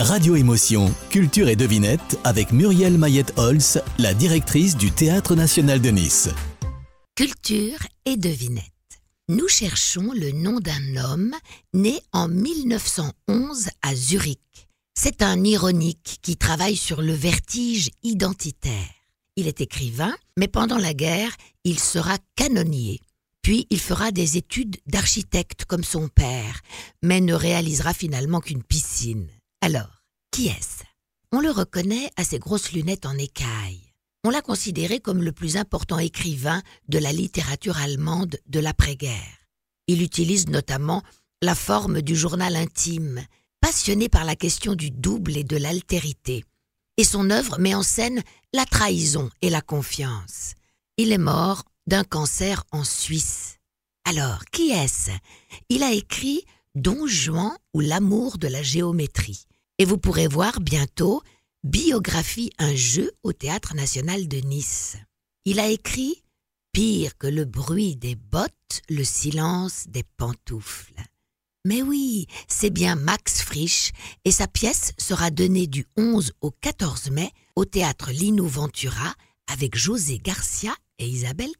Radio 0.00 0.36
Émotion, 0.36 0.94
Culture 1.08 1.48
et 1.48 1.56
Devinette 1.56 2.18
avec 2.22 2.52
Muriel 2.52 2.98
Mayette-Holz, 2.98 3.80
la 3.98 4.12
directrice 4.12 4.76
du 4.76 4.90
Théâtre 4.90 5.34
National 5.34 5.80
de 5.80 5.88
Nice. 5.88 6.28
Culture 7.14 7.78
et 8.04 8.18
Devinette. 8.18 8.64
Nous 9.30 9.48
cherchons 9.48 10.12
le 10.12 10.32
nom 10.32 10.60
d'un 10.60 10.96
homme 11.02 11.34
né 11.72 11.98
en 12.12 12.28
1911 12.28 13.70
à 13.80 13.94
Zurich. 13.94 14.68
C'est 14.94 15.22
un 15.22 15.42
ironique 15.42 16.18
qui 16.20 16.36
travaille 16.36 16.76
sur 16.76 17.00
le 17.00 17.14
vertige 17.14 17.88
identitaire. 18.02 18.92
Il 19.36 19.48
est 19.48 19.62
écrivain, 19.62 20.14
mais 20.36 20.48
pendant 20.48 20.78
la 20.78 20.92
guerre, 20.92 21.34
il 21.64 21.78
sera 21.78 22.18
canonnier. 22.36 23.00
Puis 23.40 23.66
il 23.70 23.80
fera 23.80 24.10
des 24.10 24.36
études 24.36 24.76
d'architecte 24.86 25.64
comme 25.64 25.84
son 25.84 26.08
père, 26.08 26.60
mais 27.02 27.22
ne 27.22 27.32
réalisera 27.32 27.94
finalement 27.94 28.40
qu'une 28.40 28.62
piscine. 28.62 29.28
Alors, 29.60 30.02
qui 30.30 30.48
est-ce? 30.48 30.84
On 31.32 31.40
le 31.40 31.50
reconnaît 31.50 32.10
à 32.16 32.24
ses 32.24 32.38
grosses 32.38 32.72
lunettes 32.72 33.06
en 33.06 33.16
écaille. 33.18 33.92
On 34.24 34.30
l'a 34.30 34.42
considéré 34.42 35.00
comme 35.00 35.22
le 35.22 35.32
plus 35.32 35.56
important 35.56 35.98
écrivain 35.98 36.62
de 36.88 36.98
la 36.98 37.12
littérature 37.12 37.78
allemande 37.78 38.36
de 38.46 38.60
l'après-guerre. 38.60 39.48
Il 39.86 40.02
utilise 40.02 40.48
notamment 40.48 41.02
la 41.42 41.54
forme 41.54 42.02
du 42.02 42.16
journal 42.16 42.56
intime, 42.56 43.24
passionné 43.60 44.08
par 44.08 44.24
la 44.24 44.36
question 44.36 44.74
du 44.74 44.90
double 44.90 45.36
et 45.36 45.44
de 45.44 45.56
l'altérité. 45.56 46.44
Et 46.96 47.04
son 47.04 47.30
œuvre 47.30 47.58
met 47.58 47.74
en 47.74 47.82
scène 47.82 48.22
la 48.52 48.64
trahison 48.64 49.30
et 49.42 49.50
la 49.50 49.60
confiance. 49.60 50.54
Il 50.96 51.12
est 51.12 51.18
mort 51.18 51.64
d'un 51.86 52.04
cancer 52.04 52.64
en 52.72 52.84
Suisse. 52.84 53.58
Alors, 54.04 54.44
qui 54.52 54.70
est-ce? 54.70 55.10
Il 55.68 55.82
a 55.82 55.92
écrit 55.92 56.44
Don 56.76 57.06
Juan 57.06 57.56
ou 57.72 57.80
l'amour 57.80 58.36
de 58.36 58.48
la 58.48 58.62
géométrie. 58.62 59.46
Et 59.78 59.86
vous 59.86 59.96
pourrez 59.96 60.28
voir 60.28 60.60
bientôt 60.60 61.22
Biographie 61.64 62.50
un 62.58 62.76
jeu 62.76 63.12
au 63.22 63.32
Théâtre 63.32 63.74
national 63.74 64.28
de 64.28 64.36
Nice. 64.36 64.98
Il 65.46 65.58
a 65.58 65.68
écrit 65.68 66.22
Pire 66.72 67.16
que 67.16 67.28
le 67.28 67.46
bruit 67.46 67.96
des 67.96 68.14
bottes, 68.14 68.82
le 68.90 69.04
silence 69.04 69.86
des 69.88 70.02
pantoufles. 70.18 71.02
Mais 71.64 71.80
oui, 71.80 72.26
c'est 72.46 72.68
bien 72.68 72.94
Max 72.94 73.40
Frisch 73.40 73.92
et 74.26 74.30
sa 74.30 74.46
pièce 74.46 74.92
sera 74.98 75.30
donnée 75.30 75.66
du 75.66 75.86
11 75.96 76.34
au 76.42 76.50
14 76.50 77.10
mai 77.10 77.32
au 77.56 77.64
théâtre 77.64 78.10
Lino 78.10 78.46
Ventura 78.46 79.14
avec 79.46 79.78
José 79.78 80.18
Garcia 80.18 80.76
et 80.98 81.06
Isabelle. 81.06 81.50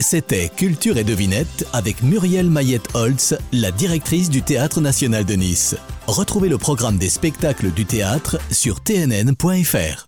C'était 0.00 0.48
Culture 0.48 0.96
et 0.98 1.04
Devinette 1.04 1.66
avec 1.72 2.02
Muriel 2.02 2.48
Mayette-Holtz, 2.48 3.34
la 3.52 3.70
directrice 3.70 4.30
du 4.30 4.42
Théâtre 4.42 4.80
National 4.80 5.24
de 5.24 5.34
Nice. 5.34 5.76
Retrouvez 6.06 6.48
le 6.48 6.58
programme 6.58 6.96
des 6.96 7.08
spectacles 7.08 7.70
du 7.70 7.84
théâtre 7.84 8.38
sur 8.50 8.82
tnn.fr. 8.82 10.00